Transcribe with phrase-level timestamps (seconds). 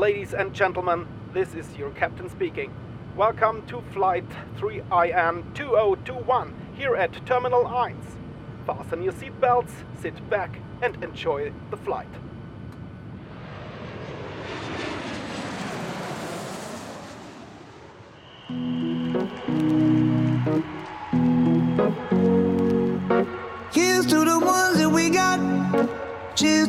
[0.00, 2.72] Ladies and gentlemen, this is your captain speaking.
[3.16, 4.24] Welcome to flight
[4.56, 7.94] 3IN 2021 here at Terminal 1.
[8.66, 12.08] Fasten your seatbelts, sit back and enjoy the flight.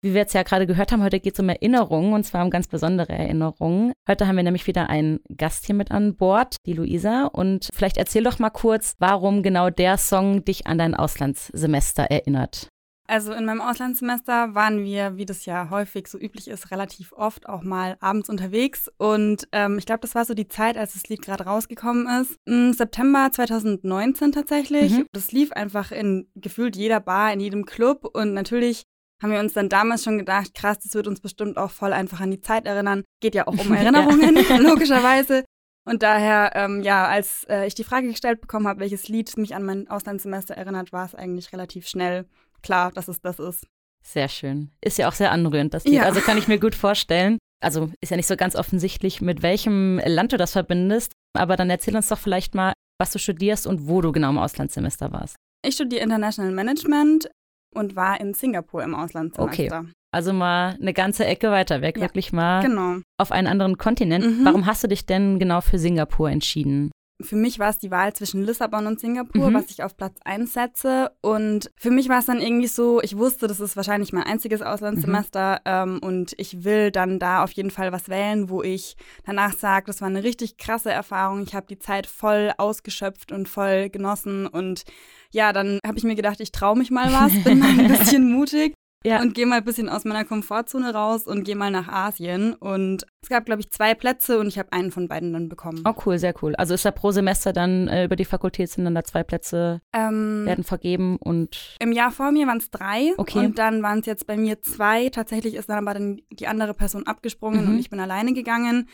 [0.00, 2.50] Wie wir jetzt ja gerade gehört haben, heute geht es um Erinnerungen und zwar um
[2.50, 3.92] ganz besondere Erinnerungen.
[4.08, 7.24] Heute haben wir nämlich wieder einen Gast hier mit an Bord, die Luisa.
[7.24, 12.68] Und vielleicht erzähl doch mal kurz, warum genau der Song dich an dein Auslandssemester erinnert.
[13.08, 17.48] Also in meinem Auslandssemester waren wir, wie das ja häufig so üblich ist, relativ oft
[17.48, 18.88] auch mal abends unterwegs.
[18.98, 22.36] Und ähm, ich glaube, das war so die Zeit, als das Lied gerade rausgekommen ist.
[22.44, 24.92] Im September 2019 tatsächlich.
[24.92, 25.06] Mhm.
[25.12, 28.04] Das lief einfach in gefühlt jeder Bar, in jedem Club.
[28.04, 28.84] Und natürlich
[29.22, 32.20] haben wir uns dann damals schon gedacht, krass, das wird uns bestimmt auch voll einfach
[32.20, 33.04] an die Zeit erinnern.
[33.20, 33.76] Geht ja auch um Ja.
[33.76, 35.44] Erinnerungen, logischerweise.
[35.84, 39.54] Und daher, ähm, ja, als äh, ich die Frage gestellt bekommen habe, welches Lied mich
[39.54, 42.26] an mein Auslandssemester erinnert, war es eigentlich relativ schnell
[42.62, 43.66] klar, dass es das ist.
[44.04, 44.70] Sehr schön.
[44.82, 45.94] Ist ja auch sehr anrührend, das Lied.
[45.94, 46.02] Ja.
[46.04, 47.38] Also kann ich mir gut vorstellen.
[47.60, 51.12] Also ist ja nicht so ganz offensichtlich, mit welchem Land du das verbindest.
[51.36, 54.38] Aber dann erzähl uns doch vielleicht mal, was du studierst und wo du genau im
[54.38, 55.36] Auslandssemester warst.
[55.64, 57.28] Ich studiere International Management
[57.74, 59.86] und war in Singapur im Auslandssemester.
[60.10, 63.00] Also mal eine ganze Ecke weiter weg, Ja, wirklich mal Genau.
[63.18, 64.24] auf einen anderen Kontinent.
[64.24, 64.44] Mhm.
[64.44, 66.90] Warum hast du dich denn genau für Singapur entschieden?
[67.20, 69.54] Für mich war es die Wahl zwischen Lissabon und Singapur, Mhm.
[69.54, 71.10] was ich auf Platz 1 setze.
[71.20, 74.62] Und für mich war es dann irgendwie so, ich wusste, das ist wahrscheinlich mein einziges
[74.62, 78.96] Auslandssemester ähm, und ich will dann da auf jeden Fall was wählen, wo ich
[79.26, 81.42] danach sage, das war eine richtig krasse Erfahrung.
[81.42, 84.46] Ich habe die Zeit voll ausgeschöpft und voll genossen.
[84.46, 84.84] Und
[85.30, 88.30] ja, dann habe ich mir gedacht, ich traue mich mal was, bin mal ein bisschen
[88.32, 88.74] mutig.
[89.04, 89.20] Ja.
[89.20, 92.54] und gehe mal ein bisschen aus meiner Komfortzone raus und gehe mal nach Asien.
[92.54, 95.82] Und es gab, glaube ich, zwei Plätze und ich habe einen von beiden dann bekommen.
[95.86, 96.56] Oh, cool, sehr cool.
[96.56, 99.80] Also ist da pro Semester dann äh, über die Fakultät sind dann da zwei Plätze
[99.94, 103.38] Ähm, werden vergeben und Im Jahr vor mir waren es drei Okay.
[103.46, 105.08] und dann waren es jetzt bei mir zwei.
[105.10, 107.70] Tatsächlich ist dann aber dann die andere Person abgesprungen Mhm.
[107.72, 108.88] und ich bin alleine gegangen.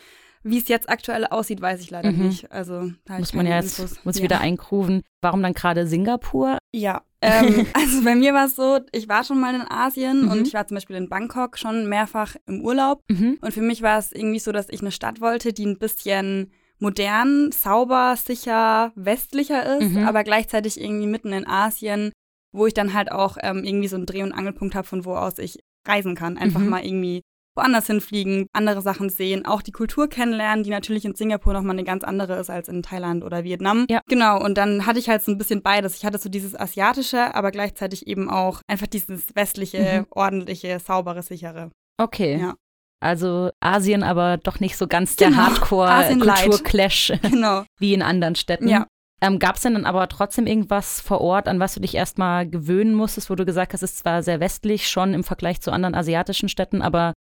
[0.47, 2.27] Wie es jetzt aktuell aussieht, weiß ich leider Mhm.
[2.27, 2.51] nicht.
[2.51, 4.05] Also da muss ich man ja jetzt Infos.
[4.05, 4.23] muss ja.
[4.23, 5.01] wieder eingrooven.
[5.21, 6.59] Warum dann gerade Singapur?
[6.71, 10.31] Ja, ähm, also bei mir war es so, ich war schon mal in Asien Mhm.
[10.31, 13.01] und ich war zum Beispiel in Bangkok schon mehrfach im Urlaub.
[13.09, 13.37] Mhm.
[13.41, 16.51] Und für mich war es irgendwie so, dass ich eine Stadt wollte, die ein bisschen
[16.79, 20.05] modern, sauber, sicher, westlicher ist, Mhm.
[20.07, 22.11] aber gleichzeitig irgendwie mitten in Asien,
[22.51, 25.15] wo ich dann halt auch ähm, irgendwie so einen Dreh- und Angelpunkt habe, von wo
[25.15, 26.37] aus ich reisen kann.
[26.37, 26.69] Einfach Mhm.
[26.69, 27.21] mal irgendwie
[27.55, 31.83] woanders hinfliegen, andere Sachen sehen, auch die Kultur kennenlernen, die natürlich in Singapur nochmal eine
[31.83, 33.85] ganz andere ist als in Thailand oder Vietnam.
[33.89, 34.01] Ja.
[34.07, 35.95] Genau, und dann hatte ich halt so ein bisschen beides.
[35.95, 40.05] Ich hatte so dieses asiatische, aber gleichzeitig eben auch einfach dieses westliche, Mhm.
[40.11, 41.71] ordentliche, saubere, sichere.
[41.97, 42.37] Okay.
[42.39, 42.55] Ja.
[43.01, 45.43] Also Asien, aber doch nicht so ganz der Genau.
[45.43, 47.63] Hardcore-Kulturclash Genau.
[47.79, 48.67] wie in anderen Städten.
[48.67, 48.87] Ja.
[49.21, 52.47] Ähm, Gab es denn dann aber trotzdem irgendwas vor Ort, an was du dich erstmal
[52.49, 55.71] gewöhnen musstest, wo du gesagt hast, es ist zwar sehr westlich schon im Vergleich zu
[55.71, 57.13] anderen asiatischen Städten, aber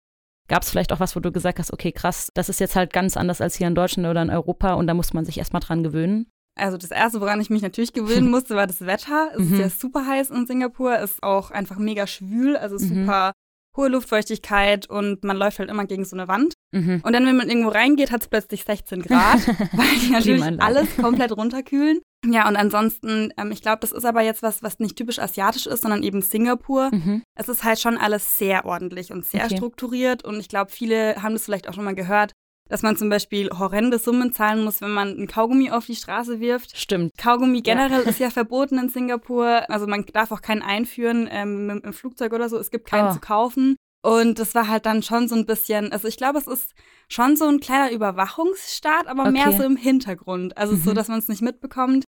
[0.52, 2.92] gab es vielleicht auch was, wo du gesagt hast, okay, krass, das ist jetzt halt
[2.92, 5.60] ganz anders als hier in Deutschland oder in Europa und da muss man sich erstmal
[5.60, 6.26] dran gewöhnen?
[6.60, 9.30] Also das Erste, woran ich mich natürlich gewöhnen musste, war das Wetter.
[9.32, 9.52] Es Mhm.
[9.54, 12.80] ist ja super heiß in Singapur, ist auch einfach mega schwül, also Mhm.
[13.06, 13.32] super
[13.76, 16.54] hohe Luftfeuchtigkeit und man läuft halt immer gegen so eine Wand.
[16.72, 17.00] Mhm.
[17.04, 20.96] Und dann, wenn man irgendwo reingeht, hat es plötzlich 16 Grad, weil die natürlich alles
[20.96, 22.00] komplett runterkühlen.
[22.24, 25.66] Ja, und ansonsten, ähm, ich glaube, das ist aber jetzt was, was nicht typisch asiatisch
[25.66, 26.90] ist, sondern eben Singapur.
[26.92, 27.22] Mhm.
[27.36, 29.56] Es ist halt schon alles sehr ordentlich und sehr Okay.
[29.56, 30.24] strukturiert.
[30.24, 32.32] Und ich glaube, viele haben das vielleicht auch schon mal gehört,
[32.72, 36.40] dass man zum Beispiel horrende Summen zahlen muss, wenn man ein Kaugummi auf die Straße
[36.40, 36.74] wirft.
[36.76, 37.12] Stimmt.
[37.18, 37.74] Kaugummi Ja.
[37.74, 39.68] generell ist ja verboten in Singapur.
[39.68, 42.56] Also man darf auch keinen einführen ähm, im, Flugzeug oder so.
[42.56, 43.12] Es gibt keinen Oh.
[43.12, 43.76] zu kaufen.
[44.02, 46.72] Und das war halt dann schon so ein bisschen, also ich glaube, es ist
[47.08, 49.58] schon so ein kleiner Überwachungsstaat, aber mehr Okay.
[49.58, 50.56] so im Hintergrund.
[50.56, 50.94] Also so, Mhm.
[50.94, 52.04] dass man es nicht mitbekommt.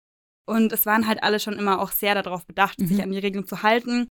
[0.46, 2.88] Und es waren halt alle schon immer auch sehr darauf bedacht, Mhm.
[2.88, 4.08] sich an die Regeln zu halten.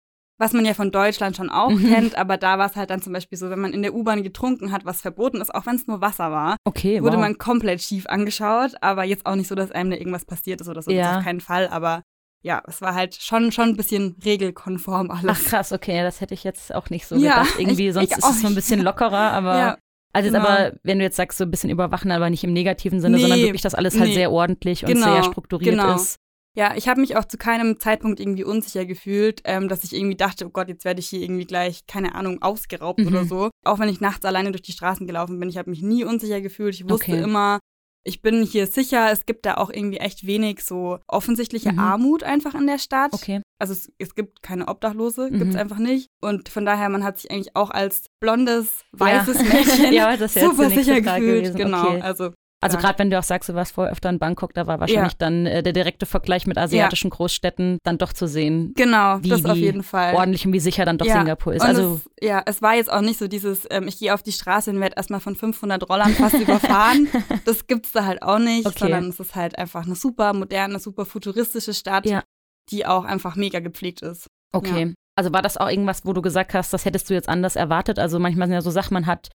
[0.43, 1.87] Was man ja von Deutschland schon auch Mhm.
[1.87, 4.23] kennt, aber da war es halt dann zum Beispiel so, wenn man in der U-Bahn
[4.23, 7.21] getrunken hat, was verboten ist, auch wenn es nur Wasser war, Okay, wurde wow.
[7.23, 10.67] man komplett schief angeschaut, aber jetzt auch nicht so, dass einem da irgendwas passiert ist
[10.67, 11.03] oder so, Ja.
[11.07, 12.01] das auf keinen Fall, aber
[12.41, 15.25] ja, es war halt schon, schon ein bisschen regelkonform alles.
[15.27, 17.59] Ach krass, okay, das hätte ich jetzt auch nicht so Ja, gedacht.
[17.59, 19.77] Irgendwie, ich- sonst ich ist es so ein bisschen lockerer, aber Ja,
[20.11, 20.45] also jetzt genau.
[20.47, 23.21] aber, wenn du jetzt sagst, so ein bisschen überwachen, aber nicht im negativen Sinne, Nee,
[23.21, 24.15] sondern wirklich, dass alles halt nee.
[24.15, 25.95] sehr ordentlich und Genau, sehr strukturiert genau.
[25.95, 26.17] ist.
[26.55, 30.15] Ja, ich habe mich auch zu keinem Zeitpunkt irgendwie unsicher gefühlt, ähm, dass ich irgendwie
[30.15, 33.07] dachte, oh Gott, jetzt werde ich hier irgendwie gleich, keine Ahnung, ausgeraubt Mhm.
[33.07, 33.49] oder so.
[33.65, 36.41] Auch wenn ich nachts alleine durch die Straßen gelaufen bin, ich habe mich nie unsicher
[36.41, 36.75] gefühlt.
[36.75, 37.23] Ich wusste Okay.
[37.23, 37.59] immer,
[38.05, 39.09] ich bin hier sicher.
[39.11, 41.79] Es gibt da auch irgendwie echt wenig so offensichtliche Mhm.
[41.79, 43.13] Armut einfach in der Stadt.
[43.13, 43.41] Okay.
[43.59, 45.39] Also es, es gibt keine Obdachlose, Mhm.
[45.39, 46.07] gibt's einfach nicht.
[46.21, 49.37] Und von daher, man hat sich eigentlich auch als blondes, weißes
[49.87, 51.45] Mädchen ja, das wäre jetzt super sicher gefühlt.
[51.45, 51.55] gewesen.
[51.57, 51.87] Genau.
[51.87, 52.01] Okay.
[52.01, 52.31] Also
[52.63, 52.81] Also Ja.
[52.81, 55.45] gerade wenn du auch sagst, du warst vorher öfter in Bangkok, da war wahrscheinlich dann
[55.45, 59.55] äh, der direkte Vergleich mit asiatischen Großstädten dann doch zu sehen, genau, wie, das auf
[59.57, 60.15] jeden Fall.
[60.15, 61.61] ordentlich und wie sicher dann doch Ja, Singapur ist.
[61.61, 64.23] Und Also es, ja, es war jetzt auch nicht so dieses, ähm, ich gehe auf
[64.23, 67.07] die Straße und werde erstmal von 500 Rollern fast überfahren.
[67.45, 68.79] Das gibt's da halt auch nicht, Okay.
[68.79, 72.23] sondern es ist halt einfach eine super moderne, super futuristische Stadt, Ja.
[72.71, 74.27] die auch einfach mega gepflegt ist.
[74.53, 74.93] Okay.
[75.15, 77.99] Also war das auch irgendwas, wo du gesagt hast, das hättest du jetzt anders erwartet?
[77.99, 79.29] Also manchmal sind ja so Sachen, man hat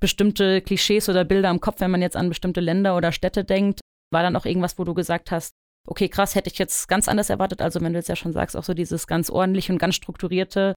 [0.00, 3.80] bestimmte Klischees oder Bilder im Kopf, wenn man jetzt an bestimmte Länder oder Städte denkt.
[4.10, 5.52] War dann auch irgendwas, wo du gesagt hast,
[5.86, 7.60] okay, krass, hätte ich jetzt ganz anders erwartet?
[7.60, 10.74] Also wenn du jetzt ja schon sagst, auch so dieses ganz ordentliche und ganz strukturierte.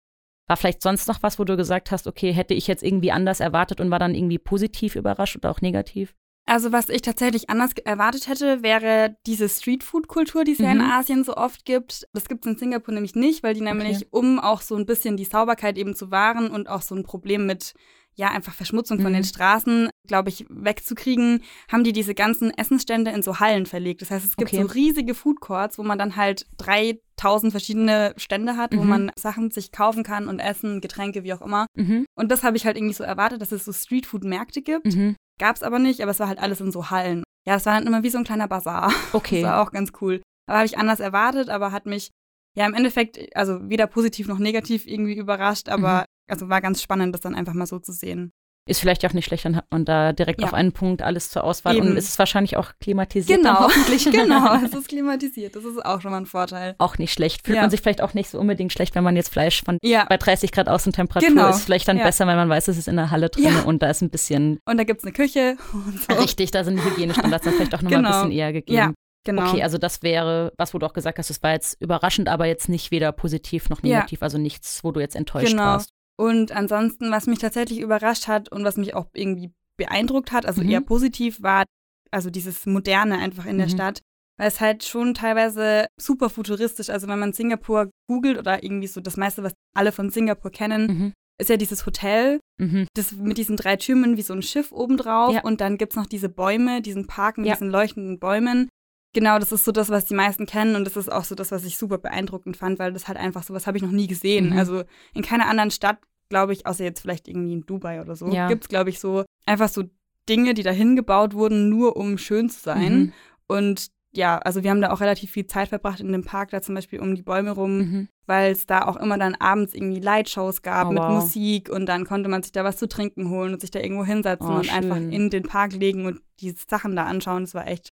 [0.48, 3.40] War vielleicht sonst noch was, wo du gesagt hast, okay, hätte ich jetzt irgendwie anders
[3.40, 6.14] erwartet und war dann irgendwie positiv überrascht oder auch negativ?
[6.48, 10.92] Also was ich tatsächlich anders erwartet hätte, wäre diese Streetfood-Kultur, die es ja in Mhm.
[10.92, 12.08] Asien so oft gibt.
[12.14, 15.18] Das gibt es in Singapur nämlich nicht, weil die nämlich, um auch so ein bisschen
[15.18, 17.74] die Sauberkeit eben zu wahren und auch so ein Problem mit,
[18.16, 19.16] ja, einfach Verschmutzung von Mhm.
[19.16, 21.42] den Straßen, glaube ich, wegzukriegen,
[21.72, 24.02] haben die diese ganzen Essensstände in so Hallen verlegt.
[24.02, 24.62] Das heißt, es gibt Okay.
[24.64, 28.90] so riesige Foodcourts, wo man dann halt 3000 verschiedene Stände hat, wo Mhm.
[28.90, 31.68] man Sachen sich kaufen kann und essen, Getränke, wie auch immer.
[31.76, 32.06] Mhm.
[32.16, 34.86] Und das habe ich halt irgendwie so erwartet, dass es so Streetfood-Märkte gibt.
[34.96, 35.16] Mhm.
[35.40, 37.24] Gab es aber nicht, aber es war halt alles in so Hallen.
[37.48, 38.92] Ja, es war dann immer wie so ein kleiner Bazar.
[39.14, 39.42] Okay.
[39.42, 40.22] Das war auch ganz cool.
[40.48, 42.10] Aber habe ich anders erwartet, aber hat mich
[42.58, 46.06] ja im Endeffekt, also weder positiv noch negativ irgendwie überrascht, aber Mhm.
[46.32, 48.32] Also war ganz spannend, das dann einfach mal so zu sehen.
[48.70, 50.46] Ist vielleicht auch nicht schlecht, dann hat man da direkt Ja.
[50.48, 51.98] auf einen Punkt alles zur Auswahl und Eben.
[51.98, 53.40] ist es wahrscheinlich auch klimatisiert.
[53.40, 54.06] Genau, hoffentlich.
[54.12, 54.54] genau.
[54.64, 56.76] Es ist klimatisiert, das ist auch schon mal ein Vorteil.
[56.78, 57.44] auch nicht schlecht.
[57.44, 57.64] Fühlt Ja.
[57.64, 60.18] man sich vielleicht auch nicht so unbedingt schlecht, wenn man jetzt Fleisch von Ja, bei
[60.18, 61.50] 30 Grad Außentemperatur Genau.
[61.50, 61.64] ist.
[61.64, 62.04] Vielleicht dann Ja.
[62.04, 63.62] besser, wenn man weiß, es ist in der Halle drin Ja.
[63.64, 66.22] und da ist ein bisschen und da gibt es eine Küche und so.
[66.22, 68.10] richtig, da sind die Hygienestandards dann vielleicht auch nochmal Genau.
[68.10, 68.78] ein bisschen eher gegeben.
[68.78, 68.94] Ja,
[69.26, 69.50] genau.
[69.50, 72.46] Okay, also das wäre, was wo du auch gesagt hast, das war jetzt überraschend, aber
[72.46, 73.96] jetzt nicht weder positiv noch Ja.
[73.98, 75.64] negativ, also nichts, wo du jetzt enttäuscht Genau.
[75.64, 75.90] warst.
[76.18, 80.62] Und ansonsten, was mich tatsächlich überrascht hat und was mich auch irgendwie beeindruckt hat, also
[80.64, 80.70] Mhm.
[80.70, 81.66] eher positiv, war
[82.12, 83.72] also dieses Moderne einfach in der Mhm.
[83.72, 84.02] Stadt.
[84.38, 89.00] Weil es halt schon teilweise super futuristisch, also wenn man Singapur googelt oder irgendwie so
[89.02, 91.14] das meiste, was alle von Singapur kennen, Mhm.
[91.40, 92.88] ist ja dieses Hotel, Mhm.
[92.96, 95.42] das mit diesen drei Türmen wie so ein Schiff obendrauf Ja.
[95.44, 97.54] und dann gibt es noch diese Bäume, diesen Park mit Ja.
[97.54, 98.70] diesen leuchtenden Bäumen.
[99.14, 101.52] Genau, das ist so das, was die meisten kennen und das ist auch so das,
[101.52, 104.08] was ich super beeindruckend fand, weil das halt einfach so was habe ich noch nie
[104.08, 104.52] gesehen.
[104.52, 104.58] Mhm.
[104.58, 105.98] Also in keiner anderen Stadt,
[106.30, 108.48] glaube ich, außer jetzt vielleicht irgendwie in Dubai oder so, Ja.
[108.48, 109.84] gibt es, glaube ich, so einfach so
[110.30, 112.96] Dinge, die dahin gebaut wurden, nur um schön zu sein.
[112.98, 113.14] Mhm.
[113.48, 116.62] Und ja, also wir haben da auch relativ viel Zeit verbracht in dem Park, da
[116.62, 118.08] zum Beispiel um die Bäume rum Mhm.
[118.28, 121.12] weil es da auch immer dann abends irgendwie Lightshows gab Oh, mit wow.
[121.16, 124.06] Musik und dann konnte man sich da was zu trinken holen und sich da irgendwo
[124.06, 125.12] hinsetzen Oh, und einfach schön.
[125.12, 127.44] in den Park legen und die Sachen da anschauen.
[127.44, 127.91] Das war echt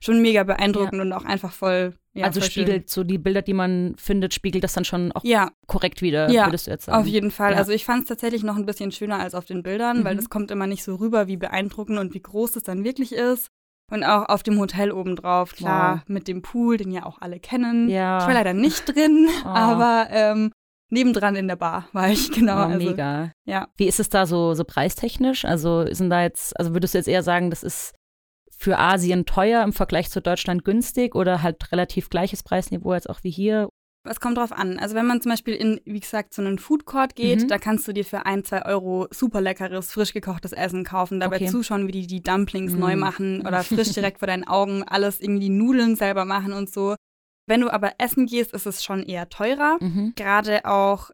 [0.00, 1.94] schon mega beeindruckend und auch einfach voll.
[2.14, 2.64] Ja, also voll schön.
[2.64, 6.30] spiegelt so die Bilder, die man findet, spiegelt das dann schon auch Ja, korrekt wieder,
[6.30, 6.98] Ja, würdest du jetzt sagen.
[6.98, 7.52] auf jeden Fall.
[7.52, 7.58] Ja.
[7.58, 10.18] Also ich fand es tatsächlich noch ein bisschen schöner als auf den Bildern, weil Mhm.
[10.18, 13.48] das kommt immer nicht so rüber, wie beeindruckend und wie groß es dann wirklich ist.
[13.90, 17.88] Und auch auf dem Hotel obendrauf, klar, mit dem Pool, den ja auch alle kennen.
[17.88, 18.18] Ja.
[18.18, 19.48] Ich war leider nicht drin, Oh.
[19.48, 20.50] aber ähm,
[20.90, 22.56] nebendran in der Bar war ich, genau.
[22.56, 23.32] oh, also, mega.
[23.46, 23.68] Ja.
[23.76, 25.44] Wie ist es da so, so preistechnisch?
[25.46, 27.94] Also sind da jetzt, also würdest du jetzt eher sagen, das ist
[28.58, 33.20] für Asien teuer im Vergleich zu Deutschland günstig oder halt relativ gleiches Preisniveau jetzt auch
[33.22, 33.68] wie hier?
[34.08, 34.78] Es kommt drauf an.
[34.78, 37.48] Also wenn man zum Beispiel in, wie gesagt, so einen Food Court geht, Mhm.
[37.48, 41.36] da kannst du dir für ein, zwei Euro super leckeres, frisch gekochtes Essen kaufen, dabei
[41.36, 41.46] Okay.
[41.48, 42.80] zuschauen, wie die die Dumplings Mhm.
[42.80, 46.94] neu machen oder frisch direkt vor deinen Augen alles irgendwie Nudeln selber machen und so.
[47.46, 49.76] Wenn du aber essen gehst, ist es schon eher teurer.
[49.80, 50.12] Mhm.
[50.16, 51.10] Gerade auch,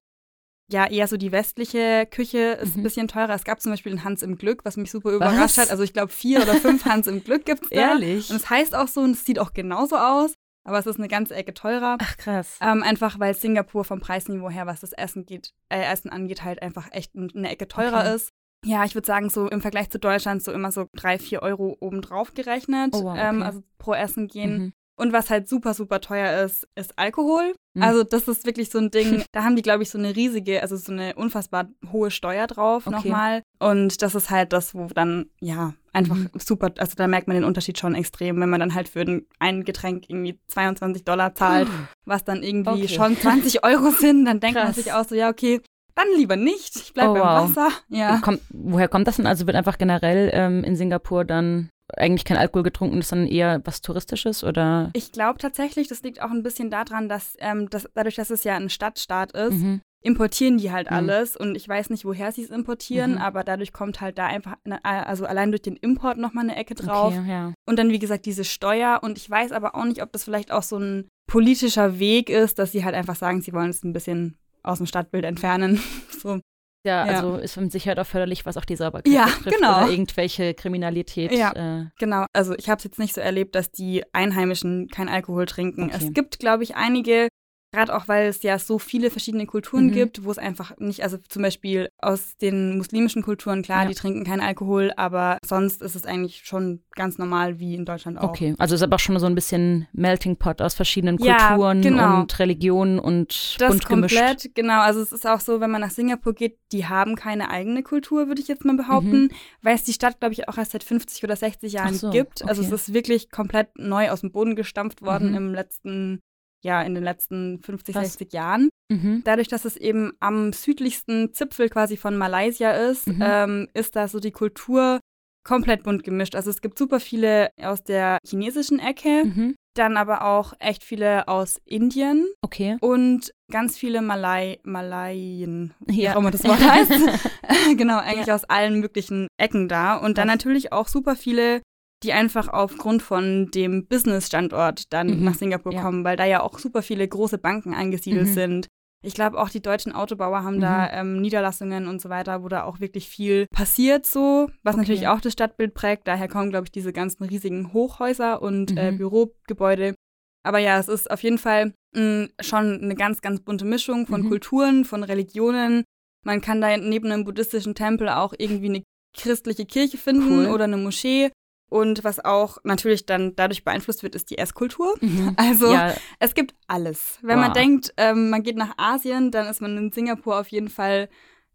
[0.71, 2.81] ja, eher so die westliche Küche ist Mhm.
[2.81, 3.35] ein bisschen teurer.
[3.35, 5.59] Es gab zum Beispiel einen Hans im Glück, was mich super überrascht Was?
[5.59, 5.71] hat.
[5.71, 7.77] Also ich glaube, vier oder fünf Hans im Glück gibt es da.
[7.77, 8.31] Ehrlich?
[8.31, 10.33] Und es heißt auch so und es sieht auch genauso aus,
[10.67, 11.99] aber es ist eine ganze Ecke teurer.
[12.01, 12.59] Ach krass.
[12.63, 16.63] Ähm, einfach weil Singapur vom Preisniveau her, was das Essen geht, äh, Essen angeht, halt
[16.63, 18.15] einfach echt eine Ecke teurer Okay.
[18.15, 18.31] ist.
[18.65, 21.77] Ja, ich würde sagen, so im Vergleich zu Deutschland so immer so drei, vier Euro
[21.81, 22.95] obendrauf gerechnet.
[22.95, 23.45] Oh, wow, ähm, okay.
[23.45, 24.59] also pro Essen gehen.
[24.59, 24.73] Mhm.
[24.97, 27.53] Und was halt super, super teuer ist, ist Alkohol.
[27.75, 27.83] Mhm.
[27.83, 30.63] Also das ist wirklich so ein Ding, da haben die, glaube ich, so eine riesige,
[30.63, 32.93] also so eine unfassbar hohe Steuer drauf Okay.
[32.97, 33.43] nochmal.
[33.59, 36.29] Und das ist halt das, wo dann, ja, einfach Mhm.
[36.39, 39.05] super, also da merkt man den Unterschied schon extrem, wenn man dann halt für
[39.41, 41.69] ein, Getränk irgendwie 22 Dollar zahlt,
[42.05, 42.89] was dann irgendwie Okay.
[42.89, 44.77] schon 20 Euro sind, dann denkt man Krass.
[44.77, 45.61] sich auch so, ja, okay,
[45.97, 46.77] dann lieber nicht.
[46.77, 47.49] Ich bleibe Oh, beim wow.
[47.57, 47.69] Wasser.
[47.89, 48.19] Ja.
[48.19, 49.27] Kommt, woher kommt das denn?
[49.27, 53.61] Also wird einfach generell ähm, in Singapur dann eigentlich kein Alkohol getrunken ist, sondern eher
[53.65, 54.91] was Touristisches oder?
[54.95, 58.45] Ich glaube tatsächlich, das liegt auch ein bisschen daran, dass, ähm, dass dadurch, dass es
[58.45, 59.81] ja ein Stadtstaat ist, Mhm.
[60.03, 60.97] importieren die halt Mhm.
[60.97, 63.19] alles und ich weiß nicht, woher sie es importieren, Mhm.
[63.19, 66.75] aber dadurch kommt halt da einfach, ne, also allein durch den Import nochmal eine Ecke
[66.75, 67.15] drauf.
[67.19, 67.53] Okay, ja.
[67.67, 69.01] Und dann, wie gesagt, diese Steuer.
[69.03, 72.59] Und ich weiß aber auch nicht, ob das vielleicht auch so ein politischer Weg ist,
[72.59, 75.81] dass sie halt einfach sagen, sie wollen es ein bisschen aus dem Stadtbild entfernen.
[76.23, 76.41] so.
[76.85, 77.13] Ja, Ja.
[77.15, 79.83] also ist mit Sicherheit auch förderlich, was auch die Sauberkeit Ja, betrifft genau.
[79.85, 81.33] oder irgendwelche Kriminalität.
[81.33, 81.53] Ja.
[81.81, 85.47] Äh, Genau, also ich habe es jetzt nicht so erlebt, dass die Einheimischen kein Alkohol
[85.47, 85.85] trinken.
[85.85, 85.97] Okay.
[85.99, 87.29] Es gibt, glaube ich, einige,
[87.75, 89.93] gerade auch weil es ja so viele verschiedene Kulturen Mhm.
[89.93, 93.89] gibt, wo es einfach nicht, also zum Beispiel aus den muslimischen Kulturen, klar, Ja.
[93.89, 98.19] die trinken keinen Alkohol, aber sonst ist es eigentlich schon ganz normal wie in Deutschland
[98.19, 98.31] auch.
[98.31, 101.83] okay, also ist aber auch schon so ein bisschen Melting Pot aus verschiedenen Ja, Kulturen
[101.83, 102.21] genau.
[102.21, 104.17] und Religionen und Das bunt gemischt.
[104.17, 104.81] komplett, genau.
[104.81, 108.29] Also es ist auch so, wenn man nach Singapur geht, die haben keine eigene Kultur,
[108.29, 109.31] würde ich jetzt mal behaupten,
[109.63, 111.99] weil es die Stadt, glaube ich, auch erst seit 50 oder 60 Jahren Mhm.
[111.99, 112.43] So, gibt.
[112.49, 112.75] Also es okay.
[112.77, 115.37] ist wirklich komplett neu aus dem Boden gestampft worden Mhm.
[115.37, 116.21] im letzten,
[116.65, 118.07] ja, in den letzten 50, Krass.
[118.15, 118.71] 60 Jahren.
[118.91, 119.23] Mhm.
[119.25, 123.19] Dadurch, dass es eben am südlichsten Zipfel quasi von Malaysia ist, Mhm.
[123.23, 125.01] ähm, ist da so die Kultur
[125.47, 126.35] komplett bunt gemischt.
[126.35, 129.55] Also es gibt super viele aus der chinesischen Ecke, Mhm.
[129.77, 132.79] dann aber auch echt viele aus Indien Okay.
[132.81, 136.15] und ganz viele Malai, Malaien, wie Ja.
[136.15, 136.91] auch immer das Wort heißt.
[137.77, 139.97] genau, eigentlich aus allen möglichen Ecken da.
[139.97, 141.61] Und dann natürlich auch super viele,
[142.05, 145.25] die einfach aufgrund von dem Business-Standort dann Mhm.
[145.25, 145.83] nach Singapur Ja.
[145.83, 148.33] kommen, weil da ja auch super viele große Banken angesiedelt Mhm.
[148.33, 148.69] sind.
[149.03, 150.61] Ich glaube, auch die deutschen Autobauer haben Mhm.
[150.61, 154.83] da ähm, Niederlassungen und so weiter, wo da auch wirklich viel passiert so, was Okay.
[154.83, 156.07] natürlich auch das Stadtbild prägt.
[156.09, 158.99] Daher kommen, glaube ich, diese ganzen riesigen Hochhäuser und äh, Mhm.
[158.99, 159.95] Bürogebäude.
[160.43, 164.23] Aber ja, es ist auf jeden Fall mh, schon eine ganz, ganz bunte Mischung von
[164.23, 164.29] Mhm.
[164.29, 165.85] Kulturen, von Religionen.
[166.25, 168.83] Man kann da neben einem buddhistischen Tempel auch irgendwie eine
[169.17, 170.47] christliche Kirche finden Cool.
[170.53, 171.31] oder eine Moschee.
[171.69, 174.95] Und was auch natürlich dann dadurch beeinflusst wird, ist die Esskultur.
[175.01, 175.33] Mhm.
[175.37, 177.19] Also ja, es gibt alles.
[177.23, 177.45] Wenn Wow.
[177.47, 181.09] man denkt, ähm, man geht nach Asien, dann ist man in Singapur auf jeden Fall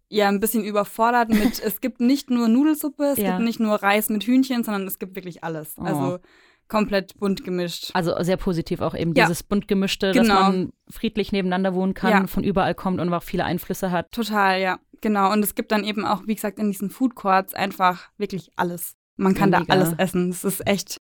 [0.10, 3.32] ja ein bisschen überfordert mit, es gibt nicht nur Nudelsuppe, es Ja.
[3.38, 5.76] gibt nicht nur Reis mit Hühnchen, sondern es gibt wirklich alles.
[5.78, 5.84] Oh.
[5.84, 6.20] Also
[6.68, 7.92] komplett bunt gemischt.
[7.94, 9.26] also sehr positiv auch eben Ja.
[9.26, 10.42] dieses bunt gemischte, dass Genau.
[10.42, 12.28] man friedlich nebeneinander wohnen kann, Ja.
[12.28, 14.12] von überall kommt und auch viele Einflüsse hat.
[14.12, 14.80] Total, ja.
[15.02, 15.32] Genau.
[15.32, 18.96] Und es gibt dann eben auch, wie gesagt, in diesen Food Courts einfach wirklich alles.
[19.20, 19.64] Man kann Mega.
[19.68, 20.30] da alles essen.
[20.32, 20.98] Das ist echt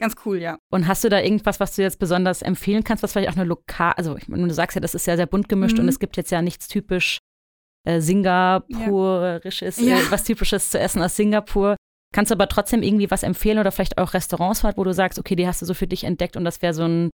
[0.00, 0.58] ganz cool, ja.
[0.70, 3.44] Und hast du da irgendwas, was du jetzt besonders empfehlen kannst, was vielleicht auch eine
[3.44, 5.84] lokal, also ich meine, du sagst ja, das ist sehr, sehr bunt gemischt Mhm.
[5.84, 7.18] und es gibt jetzt ja nichts typisch
[7.86, 9.96] äh, singapurisches, Ja.
[9.98, 11.76] äh, was typisches zu essen aus Singapur.
[12.14, 15.36] Kannst du aber trotzdem irgendwie was empfehlen oder vielleicht auch Restaurants, wo du sagst, okay,
[15.36, 17.10] die hast du so für dich entdeckt und das wäre so ein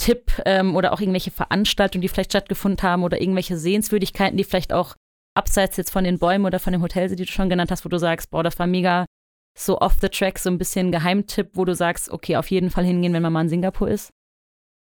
[0.00, 4.72] Tipp ähm, oder auch irgendwelche Veranstaltungen, die vielleicht stattgefunden haben oder irgendwelche Sehenswürdigkeiten, die vielleicht
[4.72, 4.94] auch
[5.36, 7.88] abseits jetzt von den Bäumen oder von dem Hotel, die du schon genannt hast, wo
[7.88, 9.06] du sagst, boah, das war mega
[9.58, 12.84] so off the track, so ein bisschen Geheimtipp, wo du sagst, okay, auf jeden Fall
[12.84, 14.12] hingehen, wenn man mal in Singapur ist?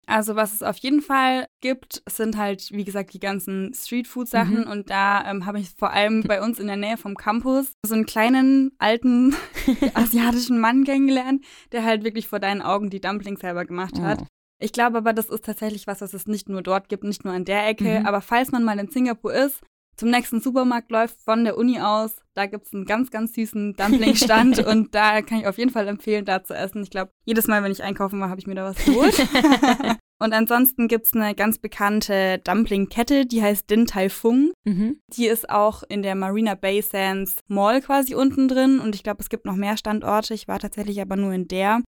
[0.06, 4.62] Also was es auf jeden Fall gibt, sind halt, wie gesagt, die ganzen Streetfood-Sachen.
[4.65, 4.68] Mhm.
[4.68, 7.96] Und da ähm, habe ich vor allem bei uns in der Nähe vom Campus so
[7.96, 9.36] einen kleinen, alten,
[9.94, 14.22] asiatischen Mann kennengelernt, der halt wirklich vor deinen Augen die Dumplings selber gemacht hat.
[14.22, 14.27] Oh.
[14.60, 17.34] Ich glaube aber, das ist tatsächlich was, was es nicht nur dort gibt, nicht nur
[17.34, 18.00] an der Ecke.
[18.01, 18.06] Mhm.
[18.06, 19.62] Aber falls man mal in Singapur ist,
[19.96, 23.74] zum nächsten Supermarkt läuft von der Uni aus, da gibt es einen ganz, ganz süßen
[23.74, 26.82] Dumpling-Stand und da kann ich auf jeden Fall empfehlen, da zu essen.
[26.84, 29.16] Ich glaube, jedes Mal, wenn ich einkaufen war, habe ich mir da was geholt.
[30.20, 34.52] und ansonsten gibt es eine ganz bekannte Dumpling-Kette, die heißt Din Tai Fung.
[34.64, 35.00] Mhm.
[35.10, 39.22] Die ist auch in der Marina Bay Sands Mall quasi unten drin und ich glaube,
[39.22, 40.34] es gibt noch mehr Standorte.
[40.34, 41.82] Ich war tatsächlich aber nur in der.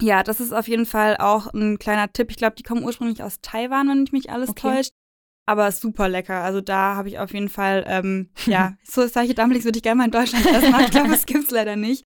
[0.00, 2.30] Ja, das ist auf jeden Fall auch ein kleiner Tipp.
[2.30, 4.60] Ich glaube, die kommen ursprünglich aus Taiwan, wenn mich mich alles Okay.
[4.76, 4.90] täuscht.
[5.48, 6.42] Aber super lecker.
[6.42, 9.98] Also da habe ich auf jeden Fall, ähm, ja, so solche Dumplings würde ich gerne
[9.98, 10.74] mal in Deutschland essen.
[10.74, 12.02] aber Ich glaube, das gibt es leider nicht.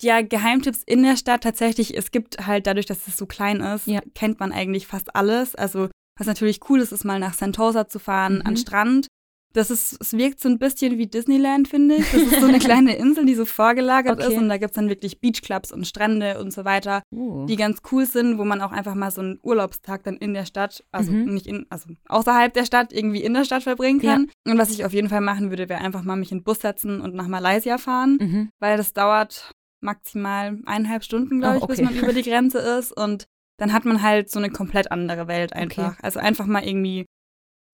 [0.00, 3.86] Ja, Geheimtipps in der Stadt tatsächlich, es gibt halt dadurch, dass es so klein ist,
[3.86, 4.00] Ja.
[4.14, 5.54] kennt man eigentlich fast alles.
[5.54, 5.88] Also
[6.18, 8.42] was natürlich cool ist, ist mal nach Sentosa zu fahren, Mhm.
[8.46, 9.06] an Strand.
[9.54, 12.10] Das ist, es wirkt so ein bisschen wie Disneyland, finde ich.
[12.10, 14.32] Das ist so eine kleine Insel, die so vorgelagert Okay.
[14.32, 17.46] ist und da gibt es dann wirklich Beachclubs und Strände und so weiter, Uh.
[17.46, 20.46] die ganz cool sind, wo man auch einfach mal so einen Urlaubstag dann in der
[20.46, 21.34] Stadt, also Mhm.
[21.34, 24.30] nicht in, also außerhalb der Stadt, irgendwie in der Stadt verbringen kann.
[24.46, 26.60] Und was ich auf jeden Fall machen würde, wäre einfach mal mich in den Bus
[26.60, 28.48] setzen und nach Malaysia fahren, Mhm.
[28.60, 31.84] weil das dauert maximal eineinhalb Stunden, glaube Oh, ich, bis okay.
[31.86, 33.26] man über die Grenze ist und
[33.58, 35.98] dann hat man halt so eine komplett andere Welt einfach.
[36.02, 37.04] Also einfach mal irgendwie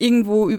[0.01, 0.51] irgendwo,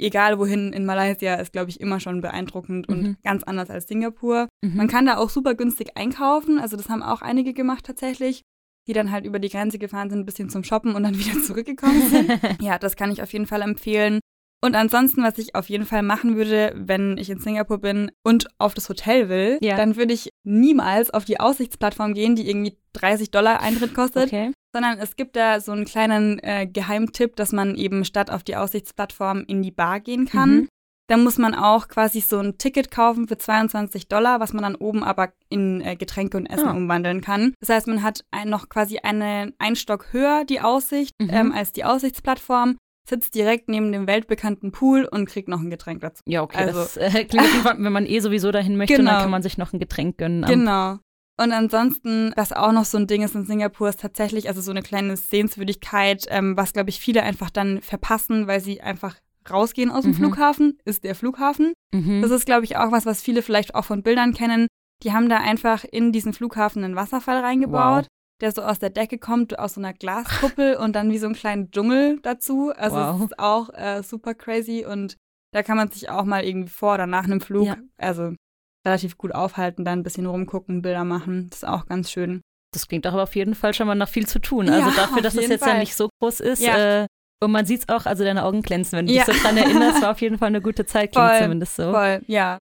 [0.00, 2.94] egal wohin in Malaysia, ist, glaube ich, immer schon beeindruckend Mhm.
[2.94, 4.48] und ganz anders als Singapur.
[4.62, 4.76] Mhm.
[4.76, 8.42] Man kann da auch super günstig einkaufen, also das haben auch einige gemacht tatsächlich,
[8.88, 11.40] die dann halt über die Grenze gefahren sind, ein bisschen zum Shoppen und dann wieder
[11.42, 12.30] zurückgekommen sind.
[12.62, 14.20] ja, das kann ich auf jeden Fall empfehlen.
[14.62, 18.46] Und ansonsten, was ich auf jeden Fall machen würde, wenn ich in Singapur bin und
[18.58, 19.74] auf das Hotel will, Ja.
[19.76, 24.52] dann würde ich niemals auf die Aussichtsplattform gehen, die irgendwie 30 Dollar Eintritt kostet, Okay.
[24.72, 28.56] Sondern es gibt da so einen kleinen äh, Geheimtipp, dass man eben statt auf die
[28.56, 30.50] Aussichtsplattform in die Bar gehen kann.
[30.54, 30.68] Mhm.
[31.08, 34.76] Da muss man auch quasi so ein Ticket kaufen für 22 Dollar, was man dann
[34.76, 36.72] oben aber in äh, Getränke und Essen Ah.
[36.76, 37.52] umwandeln kann.
[37.58, 41.30] Das heißt, man hat ein, noch quasi eine, einen Stock höher die Aussicht Mhm.
[41.32, 42.76] ähm, als die Aussichtsplattform,
[43.08, 46.22] sitzt direkt neben dem weltbekannten Pool und kriegt noch ein Getränk dazu.
[46.28, 46.58] Ja, okay.
[46.58, 49.10] Also- das äh, klingt, wenn man eh sowieso dahin möchte, Genau.
[49.10, 50.44] dann kann man sich noch ein Getränk gönnen.
[50.44, 50.98] Genau.
[51.42, 54.70] Und ansonsten, was auch noch so ein Ding ist in Singapur, ist tatsächlich also so
[54.70, 59.16] eine kleine Sehenswürdigkeit, ähm, was, glaube ich, viele einfach dann verpassen, weil sie einfach
[59.50, 60.16] rausgehen aus dem Mhm.
[60.16, 61.72] Flughafen, ist der Flughafen.
[61.92, 62.22] Mhm.
[62.22, 64.66] Das ist, glaube ich, auch was, was viele vielleicht auch von Bildern kennen.
[65.02, 68.06] Die haben da einfach in diesen Flughafen einen Wasserfall reingebaut, Wow.
[68.42, 71.34] der so aus der Decke kommt, aus so einer Glaskuppel und dann wie so einen
[71.34, 72.70] kleinen Dschungel dazu.
[72.76, 73.16] Also Wow.
[73.16, 75.16] es ist auch äh, super crazy und
[75.52, 77.76] da kann man sich auch mal irgendwie vor oder nach einem Flug, Ja.
[77.96, 78.34] also
[78.86, 81.48] relativ gut aufhalten, dann ein bisschen rumgucken, Bilder machen.
[81.50, 82.40] Das ist auch ganz schön.
[82.72, 84.66] Das klingt doch aber auf jeden Fall schon mal nach viel zu tun.
[84.66, 85.78] Ja, Also dafür, dass es jetzt ja Fall.
[85.80, 86.62] nicht so groß ist.
[86.62, 87.02] Ja.
[87.02, 87.06] Äh,
[87.42, 89.24] und man sieht es auch, also deine Augen glänzen, wenn du Ja.
[89.24, 91.90] dich so dran erinnerst, war auf jeden Fall eine gute Zeit, klingt Voll, zumindest so.
[91.92, 92.58] Voll, ja.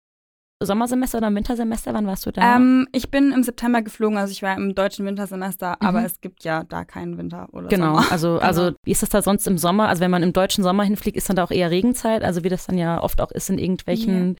[0.61, 2.57] Sommersemester oder Wintersemester, wann warst du da?
[2.57, 5.87] Ähm, ich bin im September geflogen, also ich war im deutschen Wintersemester, Mhm.
[5.87, 8.11] aber es gibt ja da keinen Winter oder Genau, Sommer.
[8.11, 8.75] also, also Genau.
[8.83, 9.87] wie ist das da sonst im Sommer?
[9.87, 12.49] Also wenn man im deutschen Sommer hinfliegt, ist dann da auch eher Regenzeit, also wie
[12.49, 14.35] das dann ja oft auch ist in irgendwelchen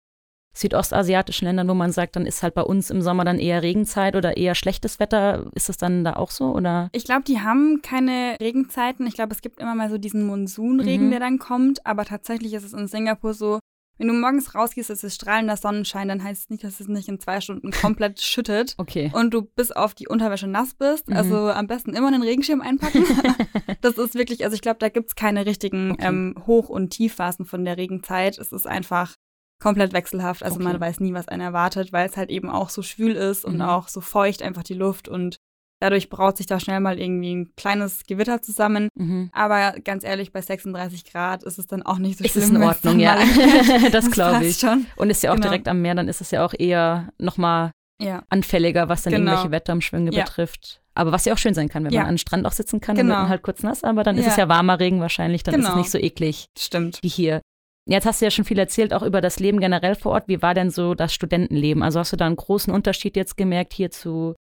[0.54, 4.16] südostasiatischen Ländern, wo man sagt, dann ist halt bei uns im Sommer dann eher Regenzeit
[4.16, 5.46] oder eher schlechtes Wetter.
[5.54, 6.90] Ist das dann da auch so oder?
[6.92, 9.08] Ich glaube, die haben keine Regenzeiten.
[9.08, 11.12] Ich glaube, es gibt immer mal so diesen Monsunregen, Mhm.
[11.12, 11.86] der dann kommt.
[11.86, 13.60] Aber tatsächlich ist es in Singapur so,
[13.98, 17.10] wenn du morgens rausgehst, es ist strahlender Sonnenschein, dann heißt es nicht, dass es nicht
[17.10, 19.12] in zwei Stunden komplett schüttet Okay.
[19.14, 21.10] und du bis auf die Unterwäsche nass bist.
[21.10, 21.16] Mhm.
[21.18, 23.04] Also am besten immer einen Regenschirm einpacken.
[23.82, 26.08] das ist wirklich, also ich glaube, da gibt es keine richtigen Okay.
[26.08, 28.38] ähm, Hoch- und Tiefphasen von der Regenzeit.
[28.38, 29.16] Es ist einfach
[29.62, 30.44] komplett wechselhaft.
[30.44, 30.82] Also man Okay.
[30.82, 33.62] weiß nie, was einen erwartet, weil es halt eben auch so schwül ist und Mhm.
[33.62, 35.38] auch so feucht einfach die Luft und
[35.82, 38.90] dadurch braut sich da schnell mal irgendwie ein kleines Gewitter zusammen.
[38.96, 39.30] Mhm.
[39.34, 42.44] Aber ganz ehrlich, bei 36 Grad ist es dann auch nicht so Ist schlimm.
[42.44, 43.18] es in Ordnung, ja.
[43.92, 44.58] das glaube ich.
[44.60, 44.86] schon.
[44.98, 45.48] Und ist ja auch Genau.
[45.48, 49.32] direkt am Meer, dann ist es ja auch eher nochmal Ja, anfälliger, was dann Genau.
[49.32, 50.24] irgendwelche Wetterumschwünge Ja.
[50.24, 50.82] betrifft.
[50.96, 52.00] Aber was ja auch schön sein kann, wenn Ja.
[52.02, 53.22] man an den Strand auch sitzen kann, dann wird Genau.
[53.24, 55.66] man halt kurz nass, aber dann ist es ja warmer Regen wahrscheinlich, dann ist es
[55.68, 55.78] Genau.
[55.80, 57.00] nicht so eklig stimmt.
[57.02, 57.42] wie hier.
[57.90, 60.28] Jetzt hast du ja schon viel erzählt, auch über das Leben generell vor Ort.
[60.28, 61.82] Wie war denn so das Studentenleben?
[61.82, 64.36] Also hast du da einen großen Unterschied jetzt gemerkt hier zu,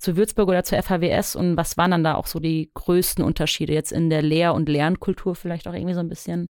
[0.00, 1.34] zu Würzburg oder zur FHWS?
[1.34, 4.68] Und was waren dann da auch so die größten Unterschiede jetzt in der Lehr- und
[4.68, 6.46] Lernkultur vielleicht auch irgendwie so ein bisschen?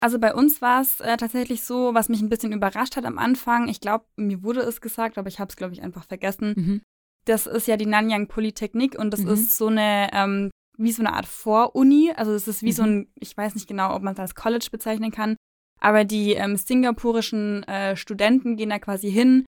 [0.00, 3.16] Also bei uns war es äh, tatsächlich so, was mich ein bisschen überrascht hat am
[3.18, 3.68] Anfang.
[3.68, 6.52] Ich glaube, mir wurde es gesagt, aber ich habe es, glaube ich, einfach vergessen.
[6.54, 6.82] Mhm.
[7.24, 9.28] Das ist ja die Nanyang Polytechnik und das Mhm.
[9.30, 12.12] ist so eine, ähm, wie so eine Art Voruni.
[12.14, 12.88] Also es ist wie so Mhm.
[12.90, 15.36] ein, ich weiß nicht genau, ob man es als College bezeichnen kann,
[15.84, 19.44] aber die ähm, singapurischen äh, Studenten gehen da quasi hin,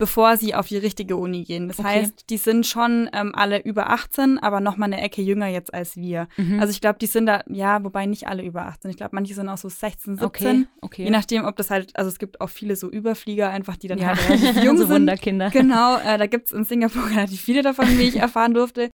[0.00, 1.66] bevor sie auf die richtige Uni gehen.
[1.66, 1.88] Das Okay.
[1.88, 5.74] heißt, die sind schon ähm, alle über 18, aber noch mal eine Ecke jünger jetzt
[5.74, 6.28] als wir.
[6.36, 6.60] Mhm.
[6.60, 8.90] Also ich glaube, die sind da, ja, wobei nicht alle über 18.
[8.92, 10.26] Ich glaube, manche sind auch so 16, 17.
[10.26, 11.04] okay, okay.
[11.04, 13.98] Je nachdem, ob das halt, also es gibt auch viele so Überflieger einfach, die dann
[13.98, 14.08] ja.
[14.08, 14.94] halt relativ jung so sind.
[14.94, 15.50] Wunderkinder.
[15.50, 18.90] Genau, äh, da gibt es in Singapur relativ viele davon, wie ich erfahren durfte.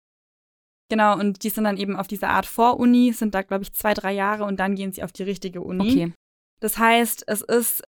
[0.91, 3.95] Genau, und die sind dann eben auf dieser Art Voruni, sind da, glaube ich, zwei,
[3.95, 5.89] drei Jahre und dann gehen sie auf die richtige Uni.
[5.89, 6.13] Okay.
[6.61, 7.83] Das heißt, es ist,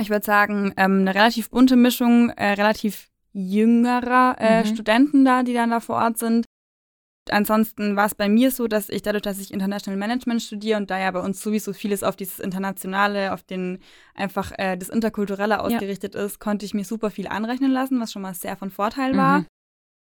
[0.00, 4.66] ich würde sagen, ähm, eine relativ bunte Mischung, äh, relativ jüngerer äh, Mhm.
[4.66, 6.46] Studenten da, die dann da vor Ort sind.
[7.30, 10.90] Ansonsten war es bei mir so, dass ich dadurch, dass ich International Management studiere und
[10.90, 13.80] da ja bei uns sowieso vieles auf dieses Internationale, auf den
[14.14, 18.22] einfach äh, das Interkulturelle ausgerichtet ist, konnte ich mir super viel anrechnen lassen, was schon
[18.22, 19.40] mal sehr von Vorteil war.
[19.40, 19.46] Mhm.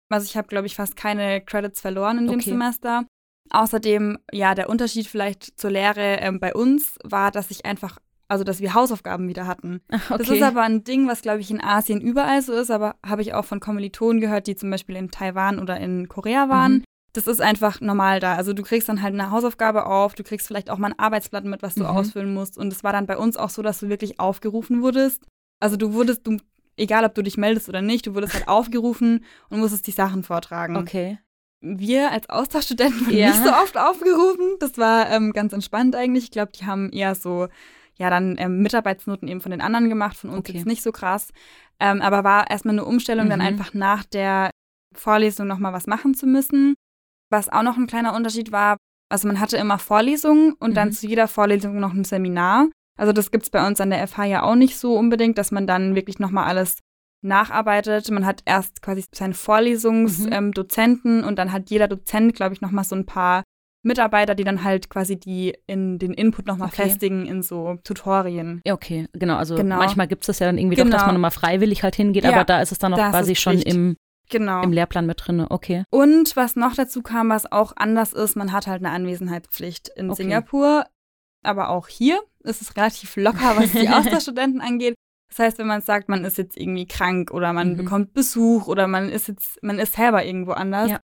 [0.08, 2.50] Also ich habe, glaube ich, fast keine Credits verloren in dem Okay.
[2.50, 3.04] Semester.
[3.50, 8.44] Außerdem, ja, der Unterschied vielleicht zur Lehre ähm, bei uns war, dass ich einfach, also
[8.44, 9.80] dass wir Hausaufgaben wieder hatten.
[9.90, 10.18] Ach, okay.
[10.18, 13.22] Das ist aber ein Ding, was, glaube ich, in Asien überall so ist, aber habe
[13.22, 16.72] ich auch von Kommilitonen gehört, die zum Beispiel in Taiwan oder in Korea waren.
[16.74, 16.84] Mhm.
[17.12, 18.36] Das ist einfach normal da.
[18.36, 21.44] Also du kriegst dann halt eine Hausaufgabe auf, du kriegst vielleicht auch mal ein Arbeitsblatt
[21.44, 21.86] mit, was du Mhm.
[21.88, 22.56] ausfüllen musst.
[22.56, 25.24] Und es war dann bei uns auch so, dass du wirklich aufgerufen wurdest.
[25.58, 26.36] Also du wurdest, du,
[26.76, 30.22] egal ob du dich meldest oder nicht, du wurdest halt aufgerufen und musstest die Sachen
[30.22, 30.76] vortragen.
[30.76, 31.18] okay.
[31.62, 33.28] Wir als Austauschstudenten wurden Ja.
[33.30, 34.56] nicht so oft aufgerufen.
[34.60, 36.24] Das war ähm, ganz entspannt eigentlich.
[36.24, 37.48] Ich glaube, die haben eher so,
[37.96, 40.52] ja, dann ähm, Mitarbeitsnoten eben von den anderen gemacht, von uns Okay.
[40.58, 41.28] jetzt nicht so krass.
[41.78, 43.46] Ähm, aber war erstmal eine Umstellung, dann Mhm.
[43.46, 44.50] einfach nach der
[44.94, 46.74] Vorlesung nochmal was machen zu müssen.
[47.30, 48.76] Was auch noch ein kleiner Unterschied war,
[49.10, 50.92] also man hatte immer Vorlesungen und dann Mhm.
[50.92, 52.68] zu jeder Vorlesung noch ein Seminar.
[52.98, 55.52] Also das gibt es bei uns an der FH ja auch nicht so unbedingt, dass
[55.52, 56.78] man dann wirklich nochmal alles
[57.22, 58.10] nacharbeitet.
[58.10, 61.22] Man hat erst quasi seinen Vorlesungsdozenten Mhm.
[61.22, 63.42] ähm, und dann hat jeder Dozent, glaube ich, nochmal so ein paar
[63.82, 66.82] Mitarbeiter, die dann halt quasi die in den Input nochmal Okay.
[66.82, 68.60] festigen in so Tutorien.
[68.66, 69.36] Ja, okay, genau.
[69.36, 69.76] Also Genau.
[69.78, 71.06] manchmal gibt es das ja dann irgendwie doch, dass Genau.
[71.06, 73.68] man nochmal freiwillig halt hingeht, Ja, aber da ist es dann auch quasi schon Pflicht.
[73.68, 73.96] im,
[74.28, 74.62] Genau.
[74.62, 75.46] im Lehrplan mit drin.
[75.48, 75.84] Okay.
[75.90, 80.10] Und was noch dazu kam, was auch anders ist, man hat halt eine Anwesenheitspflicht in
[80.10, 80.22] Okay.
[80.24, 80.84] Singapur.
[81.42, 84.94] Aber auch hier ist es relativ locker, was die Austauschstudenten angeht.
[85.30, 87.76] Das heißt, wenn man sagt, man ist jetzt irgendwie krank oder man Mhm.
[87.76, 91.00] bekommt Besuch oder man ist jetzt, man ist selber irgendwo anders, Ja.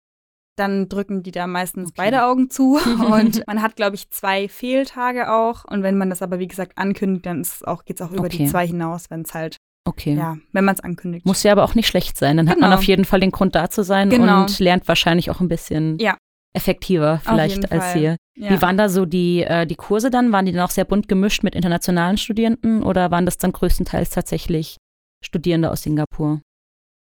[0.57, 1.95] dann drücken die da meistens Okay.
[1.97, 2.79] beide Augen zu.
[3.43, 5.65] Und man hat, glaube ich, zwei Fehltage auch.
[5.65, 8.13] Und wenn man das aber, wie gesagt, ankündigt, dann ist es auch, geht es auch
[8.13, 8.47] über die Okay.
[8.47, 9.57] zwei hinaus, wenn es halt,
[9.87, 10.15] Okay.
[10.15, 11.27] ja, wenn man es ankündigt.
[11.27, 12.39] Muss ja aber auch nicht schlecht sein.
[12.39, 12.79] Dann hat man Genau.
[12.79, 14.43] auf jeden Fall den Grund da zu sein Genau.
[14.43, 16.17] und lernt wahrscheinlich auch ein bisschen Ja.
[16.55, 17.99] Effektiver vielleicht als Fall.
[17.99, 18.17] hier.
[18.37, 18.51] ja.
[18.51, 20.33] Wie waren da so die, äh, die Kurse dann?
[20.33, 24.11] Waren die dann auch sehr bunt gemischt mit internationalen Studierenden oder waren das dann größtenteils
[24.11, 24.77] tatsächlich
[25.23, 26.41] Studierende aus Singapur?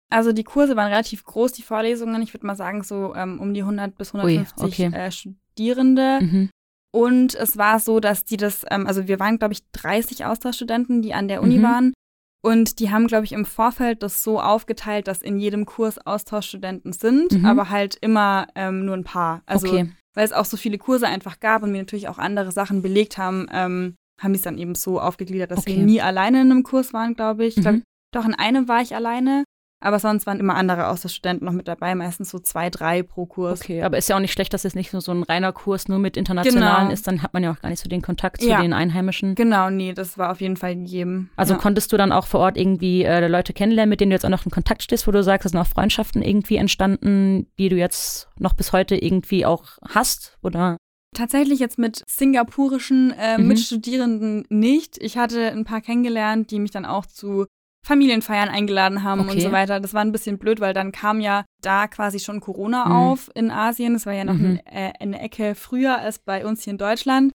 [0.10, 2.22] Also die Kurse waren relativ groß, die Vorlesungen.
[2.22, 4.96] Ich würde mal sagen, so ähm, um die 100 bis 150 okay.
[4.96, 6.20] äh, Studierende.
[6.22, 6.50] Mhm.
[6.96, 11.02] Und es war so, dass die das, ähm, also wir waren, glaube ich, 30 Austauschstudenten,
[11.02, 11.64] die an der Uni Mhm.
[11.64, 11.94] waren.
[12.46, 16.92] Und die haben, glaube ich, im Vorfeld das so aufgeteilt, dass in jedem Kurs Austauschstudenten
[16.92, 17.46] sind, Mhm.
[17.46, 19.42] aber halt immer ähm, nur ein paar.
[19.46, 19.90] Also okay.
[20.14, 23.18] weil es auch so viele Kurse einfach gab und wir natürlich auch andere Sachen belegt
[23.18, 25.78] haben, ähm, haben die es dann eben so aufgegliedert, dass Okay.
[25.78, 27.56] wir nie alleine in einem Kurs waren, glaube ich.
[27.58, 27.84] Ich glaub, Mhm.
[28.14, 29.44] doch in einem war ich alleine,
[29.84, 33.62] aber sonst waren immer andere Austauschstudenten noch mit dabei, meistens so zwei, drei pro Kurs.
[33.62, 35.88] Okay, aber ist ja auch nicht schlecht, dass es nicht nur so ein reiner Kurs
[35.88, 36.94] nur mit Internationalen Genau.
[36.94, 38.62] ist, dann hat man ja auch gar nicht so den Kontakt zu Ja.
[38.62, 39.36] den Einheimischen.
[39.36, 41.30] Genau, nee, das war auf jeden Fall in jedem.
[41.36, 41.60] Also ja.
[41.60, 44.30] konntest du dann auch vor Ort irgendwie äh, Leute kennenlernen, mit denen du jetzt auch
[44.30, 47.76] noch in Kontakt stehst, wo du sagst, es sind auch Freundschaften irgendwie entstanden, die du
[47.76, 50.38] jetzt noch bis heute irgendwie auch hast?
[50.42, 50.78] Oder?
[51.16, 53.48] Tatsächlich jetzt mit singapurischen äh, Mhm.
[53.48, 54.98] Mitstudierenden nicht.
[55.02, 57.46] Ich hatte ein paar kennengelernt, die mich dann auch zu
[57.86, 59.42] Familienfeiern eingeladen haben und Okay.
[59.42, 59.80] so weiter.
[59.80, 62.92] Das war ein bisschen blöd, weil dann kam ja da quasi schon Corona Mhm.
[62.92, 63.94] auf in Asien.
[63.94, 64.60] Das war ja noch Mhm.
[64.66, 67.32] ein, äh, eine Ecke früher als bei uns hier in Deutschland.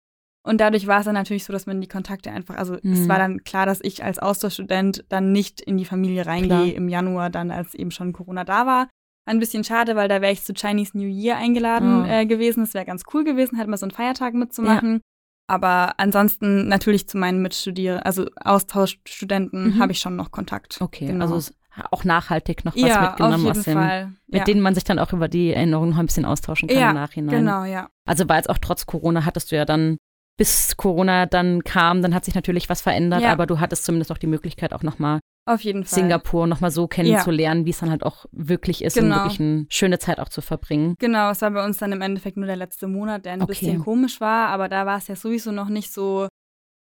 [0.47, 3.09] Und dadurch war es dann natürlich so, dass man die Kontakte einfach, also es Mhm.
[3.09, 7.29] war dann klar, dass ich als Austauschstudent dann nicht in die Familie reingehe im Januar,
[7.29, 8.89] dann als eben schon Corona da war.
[9.27, 12.09] Ein bisschen schade, weil da wäre ich zu Chinese New Year eingeladen Oh.
[12.09, 12.61] äh, gewesen.
[12.61, 15.03] Das wäre ganz cool gewesen, halt mal so einen Feiertag mitzumachen.
[15.49, 19.81] Aber ansonsten natürlich zu meinen Mitstudier, also Austauschstudenten, Mhm.
[19.81, 20.81] habe ich schon noch Kontakt.
[20.81, 21.25] Okay, Genau.
[21.33, 21.53] also
[21.91, 24.13] auch nachhaltig noch was ja, mitgenommen auf jeden aus dem, Fall.
[24.27, 24.45] mit ja.
[24.45, 26.97] denen man sich dann auch über die Erinnerungen noch ein bisschen austauschen kann Ja, im
[26.97, 27.37] Nachhinein.
[27.45, 27.89] Genau, ja.
[28.05, 29.97] Also war jetzt auch trotz Corona hattest du ja dann,
[30.39, 33.33] bis Corona dann kam, dann hat sich natürlich was verändert, Ja.
[33.33, 35.99] aber du hattest zumindest noch die Möglichkeit, auch nochmal Auf jeden Fall.
[35.99, 39.17] Singapur nochmal so kennenzulernen, wie es dann halt auch wirklich ist, um Genau.
[39.17, 40.95] wirklich eine schöne Zeit auch zu verbringen.
[40.99, 43.53] Genau, es war bei uns dann im Endeffekt nur der letzte Monat, der ein Okay.
[43.53, 46.29] bisschen komisch war, aber da war es ja sowieso noch nicht so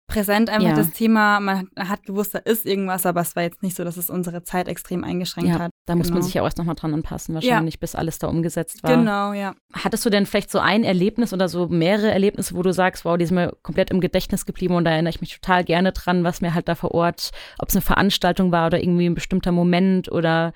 [0.08, 0.76] präsent einfach Ja.
[0.76, 1.40] das Thema.
[1.40, 4.44] Man hat, gewusst, da ist irgendwas, aber es war jetzt nicht so, dass es unsere
[4.44, 5.72] Zeit extrem eingeschränkt Ja, hat.
[5.88, 6.26] da muss man Genau.
[6.26, 8.96] sich ja auch erst nochmal dran anpassen, wahrscheinlich, bis alles da umgesetzt war.
[8.98, 9.56] Genau, ja.
[9.74, 13.18] Hattest du denn vielleicht so ein Erlebnis oder so mehrere Erlebnisse, wo du sagst, wow,
[13.18, 16.24] die sind mir komplett im Gedächtnis geblieben und da erinnere ich mich total gerne dran,
[16.24, 19.52] was mir halt da vor Ort, ob es eine Veranstaltung war oder irgendwie ein bestimmter
[19.52, 20.54] Moment oder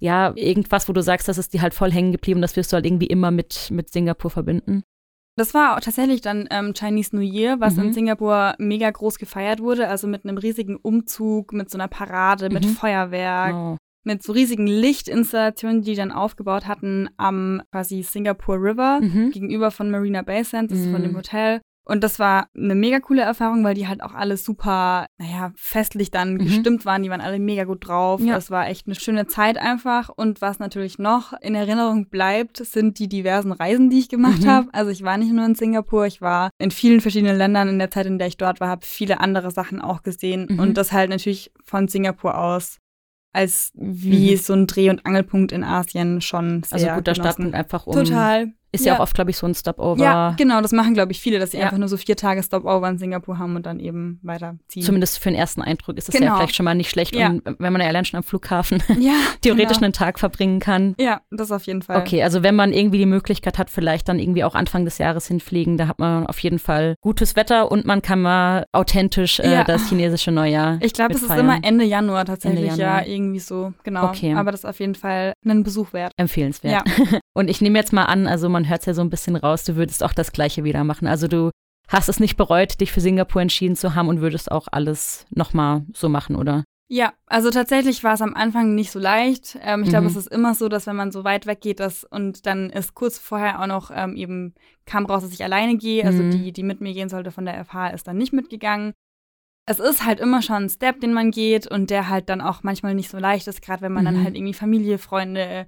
[0.00, 2.76] ja, irgendwas, wo du sagst, das ist dir halt voll hängen geblieben, das wirst du
[2.76, 4.82] halt irgendwie immer mit, mit Singapur verbinden.
[5.38, 7.84] Das war auch tatsächlich dann ähm, Chinese New Year, was Mhm.
[7.84, 9.88] in Singapur mega groß gefeiert wurde.
[9.88, 12.70] Also mit einem riesigen Umzug, mit so einer Parade, mit Mhm.
[12.70, 13.76] Feuerwerk, Oh.
[14.04, 19.30] mit so riesigen Lichtinstallationen, die die dann aufgebaut hatten am quasi Singapore River Mhm.
[19.30, 21.04] gegenüber von Marina Bay Sands, das ist von Mhm.
[21.04, 21.60] dem Hotel.
[21.90, 26.10] Und das war eine mega coole Erfahrung, weil die halt auch alle super, naja, festlich
[26.10, 26.38] dann Mhm.
[26.38, 27.02] gestimmt waren.
[27.02, 28.20] Die waren alle mega gut drauf.
[28.20, 28.34] Ja.
[28.34, 30.10] Das war echt eine schöne Zeit einfach.
[30.14, 34.48] Und was natürlich noch in Erinnerung bleibt, sind die diversen Reisen, die ich gemacht Mhm.
[34.48, 34.68] habe.
[34.72, 37.90] Also ich war nicht nur in Singapur, ich war in vielen verschiedenen Ländern in der
[37.90, 40.46] Zeit, in der ich dort war, habe viele andere Sachen auch gesehen.
[40.50, 40.58] Mhm.
[40.60, 42.76] Und das halt natürlich von Singapur aus
[43.34, 44.36] als wie Mhm.
[44.36, 47.14] so ein Dreh- und Angelpunkt in Asien schon sehr Also guter genossen.
[47.22, 47.94] Startpunkt einfach um.
[47.94, 48.52] Total.
[48.70, 50.02] Ist ja, auch oft, glaube ich, so ein Stopover.
[50.02, 51.64] Ja, genau, das machen, glaube ich, viele, dass sie Ja.
[51.64, 54.82] einfach nur so vier Tage Stopover in Singapur haben und dann eben weiterziehen.
[54.82, 56.36] Zumindest für den ersten Eindruck ist ja Genau.
[56.36, 57.14] vielleicht schon mal nicht schlecht.
[57.16, 57.28] Ja.
[57.28, 59.86] Und wenn man ja allein schon am Flughafen ja, theoretisch genau.
[59.86, 60.94] einen Tag verbringen kann.
[60.98, 61.98] Ja, das auf jeden Fall.
[62.00, 65.26] Okay, also wenn man irgendwie die Möglichkeit hat, vielleicht dann irgendwie auch Anfang des Jahres
[65.28, 69.50] hinfliegen, da hat man auf jeden Fall gutes Wetter und man kann mal authentisch äh,
[69.52, 69.64] Ja.
[69.64, 70.78] das chinesische Neujahr.
[70.82, 73.06] Ich glaube, es ist immer Ende Januar tatsächlich, Ende Januar.
[73.06, 74.04] ja, irgendwie so, genau.
[74.08, 74.34] Okay.
[74.34, 76.12] Aber das ist auf jeden Fall einen Besuch wert.
[76.16, 76.82] empfehlenswert.
[77.34, 79.64] Und ich nehme jetzt mal an, also man hört es ja so ein bisschen raus,
[79.64, 81.06] du würdest auch das Gleiche wieder machen.
[81.06, 81.50] Also du
[81.88, 85.84] hast es nicht bereut, dich für Singapur entschieden zu haben und würdest auch alles nochmal
[85.94, 86.64] so machen, oder?
[86.90, 89.58] Ja, also tatsächlich war es am Anfang nicht so leicht.
[89.62, 90.08] Ähm, ich glaube, Mhm.
[90.08, 92.94] es ist immer so, dass wenn man so weit weg geht, dass und dann ist
[92.94, 94.54] kurz vorher auch noch ähm, eben
[94.86, 96.06] kam raus, dass ich alleine gehe.
[96.06, 96.30] Also Mhm.
[96.30, 98.94] die, die mit mir gehen sollte von der FH, ist dann nicht mitgegangen.
[99.66, 102.62] Es ist halt immer schon ein Step, den man geht und der halt dann auch
[102.62, 104.06] manchmal nicht so leicht ist, gerade wenn man Mhm.
[104.14, 105.66] dann halt irgendwie Familie, Freunde,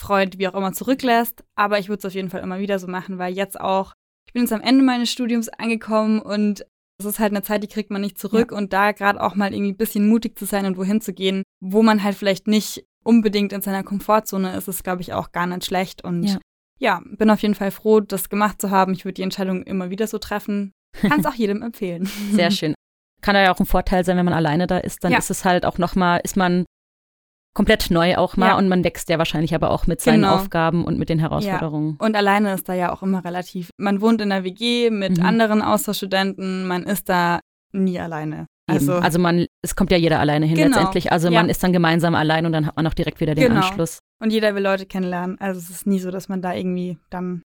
[0.00, 1.44] Freund, wie auch immer zurücklässt.
[1.54, 3.92] Aber ich würde es auf jeden Fall immer wieder so machen, weil jetzt auch,
[4.26, 6.64] ich bin jetzt am Ende meines Studiums angekommen und
[6.98, 9.52] es ist halt eine Zeit, die kriegt man nicht zurück und da gerade auch mal
[9.52, 12.84] irgendwie ein bisschen mutig zu sein und wohin zu gehen, wo man halt vielleicht nicht
[13.04, 16.04] unbedingt in seiner Komfortzone ist, ist glaube ich auch gar nicht schlecht.
[16.04, 16.38] Und Ja.
[16.78, 17.02] ja.
[17.04, 18.92] bin auf jeden Fall froh, das gemacht zu haben.
[18.92, 20.72] Ich würde die Entscheidung immer wieder so treffen.
[21.00, 22.08] Kann es auch jedem empfehlen.
[22.32, 22.74] Sehr schön.
[23.22, 25.02] Kann ja auch ein Vorteil sein, wenn man alleine da ist.
[25.02, 25.18] Dann Ja.
[25.18, 26.64] ist es halt auch nochmal, ist man
[27.54, 28.58] komplett neu auch mal Ja.
[28.58, 30.34] und man wächst ja wahrscheinlich aber auch mit seinen Genau.
[30.34, 31.96] Aufgaben und mit den Herausforderungen.
[32.00, 33.70] Und alleine ist da ja auch immer relativ.
[33.78, 35.24] Man wohnt in der WG mit Mhm.
[35.24, 37.40] anderen Austauschstudenten, man ist da
[37.72, 38.46] nie alleine.
[38.66, 40.68] Also, Also, man, es kommt ja jeder alleine hin Genau.
[40.76, 41.12] letztendlich.
[41.12, 41.40] Also Ja.
[41.40, 43.60] man ist dann gemeinsam allein und dann hat man auch direkt wieder den Genau.
[43.60, 43.98] Anschluss.
[44.22, 45.38] und jeder will Leute kennenlernen.
[45.38, 47.42] Also es ist nie so, dass man da irgendwie dann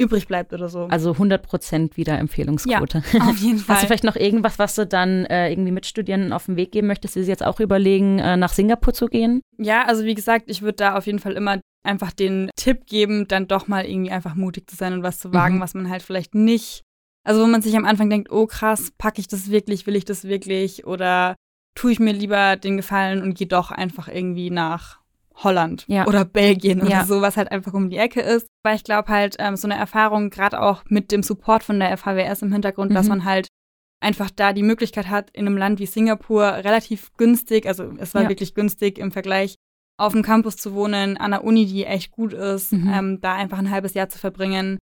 [0.00, 0.84] übrig bleibt oder so.
[0.86, 3.02] Also 100 Prozent wieder Empfehlungsquote.
[3.20, 3.76] auf jeden Fall.
[3.76, 6.86] Hast du vielleicht noch irgendwas, was du dann äh, irgendwie Mitstudierenden auf den Weg geben
[6.86, 9.40] möchtest, die sich jetzt auch überlegen, äh, nach Singapur zu gehen?
[9.58, 13.26] Ja, also wie gesagt, ich würde da auf jeden Fall immer einfach den Tipp geben,
[13.28, 15.60] dann doch mal irgendwie einfach mutig zu sein und was zu wagen, Mhm.
[15.60, 16.82] was man halt vielleicht nicht.
[17.24, 20.04] Also wo man sich am Anfang denkt, oh krass, packe ich das wirklich, will ich
[20.04, 21.34] das wirklich oder
[21.74, 25.00] tue ich mir lieber den Gefallen und gehe doch einfach irgendwie nach
[25.36, 26.06] Holland Ja.
[26.06, 27.04] oder Belgien oder Ja.
[27.04, 28.46] so, was halt einfach um die Ecke ist.
[28.64, 31.90] Weil ich glaube halt, ähm, so eine Erfahrung, gerade auch mit dem Support von der
[31.96, 33.10] FHWS im Hintergrund, dass Mhm.
[33.10, 33.48] man halt
[34.02, 38.22] einfach da die Möglichkeit hat, in einem Land wie Singapur relativ günstig, also es war
[38.24, 38.28] Ja.
[38.28, 39.56] wirklich günstig im Vergleich,
[39.98, 42.92] auf dem Campus zu wohnen, an der Uni, die echt gut ist, Mhm.
[42.92, 44.78] ähm, da einfach ein halbes Jahr zu verbringen.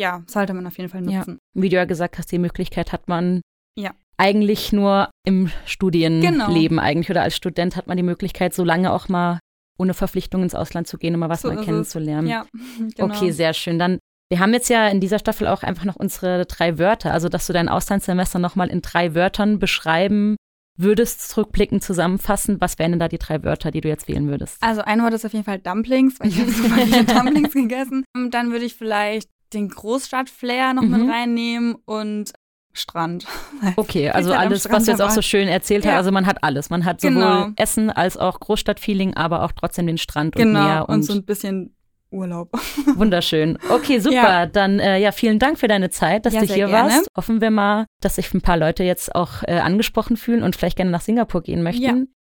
[0.00, 1.38] Ja, sollte man auf jeden Fall nutzen.
[1.54, 3.42] Wie du ja gesagt hast, die Möglichkeit hat man
[3.76, 3.90] Ja.
[4.16, 6.82] eigentlich nur im Studienleben Genau.
[6.82, 9.38] eigentlich oder als Student hat man die Möglichkeit, so lange auch mal
[9.78, 12.26] ohne Verpflichtung ins Ausland zu gehen, um mal was So mal kennenzulernen.
[12.28, 12.44] Ja,
[12.96, 13.14] genau.
[13.14, 13.78] Okay, sehr schön.
[13.78, 13.98] Dann,
[14.30, 17.46] wir haben jetzt ja in dieser Staffel auch einfach noch unsere drei Wörter, also dass
[17.46, 20.36] du dein Auslandssemester nochmal in drei Wörtern beschreiben
[20.80, 22.60] würdest, zurückblickend zusammenfassen.
[22.60, 24.58] Was wären denn da die drei Wörter, die du jetzt wählen würdest?
[24.62, 28.04] Also ein Wort ist auf jeden Fall Dumplings, weil ich habe super viele Dumplings gegessen.
[28.14, 30.90] Und Dann würde ich vielleicht den Großstadt-Flair noch Mhm.
[30.90, 32.32] mit reinnehmen und
[32.72, 33.26] Strand.
[33.76, 35.96] Okay, also alles, was du jetzt auch so schön erzählt hast, Ja.
[35.96, 36.70] also man hat alles.
[36.70, 37.48] Man hat sowohl Genau.
[37.56, 41.12] Essen als auch Großstadtfeeling, aber auch trotzdem den Strand und Genau, Meer und, und, so
[41.14, 41.74] ein bisschen
[42.10, 42.50] Urlaub.
[42.94, 43.58] wunderschön.
[43.68, 44.14] Okay, super.
[44.14, 44.46] Ja.
[44.46, 46.90] Dann äh, ja, vielen Dank für deine Zeit, dass Ja, du hier gerne.
[46.90, 47.08] warst.
[47.16, 50.76] Hoffen wir mal, dass sich ein paar Leute jetzt auch äh, angesprochen fühlen und vielleicht
[50.76, 51.82] gerne nach Singapur gehen möchten.
[51.82, 51.94] Ja.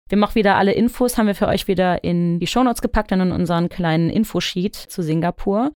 [0.09, 3.21] Wir auch wieder alle Infos, haben wir für euch wieder in die Shownotes gepackt und
[3.21, 5.71] in unseren kleinen Infosheet zu Singapur.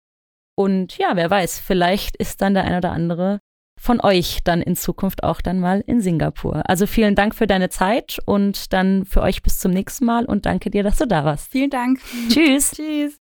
[0.56, 3.38] Und ja, wer weiß, vielleicht ist dann der ein oder andere
[3.78, 6.62] von euch dann in Zukunft auch dann mal in Singapur.
[6.68, 10.46] Also vielen Dank für deine Zeit und dann für euch bis zum nächsten Mal und
[10.46, 11.50] danke dir, dass du da warst.
[11.50, 12.00] Vielen Dank.
[12.28, 12.72] Tschüss.
[12.72, 13.20] Tschüss.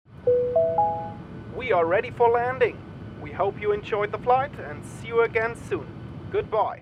[1.57, 2.75] We are ready for landing.
[3.23, 5.85] We hope you enjoyed the flight and see you again soon.
[6.31, 6.81] Goodbye.